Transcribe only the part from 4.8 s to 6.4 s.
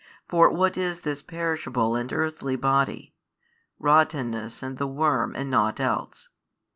worm and nought else.